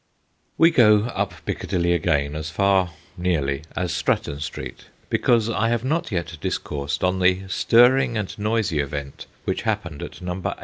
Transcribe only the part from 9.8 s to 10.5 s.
at No.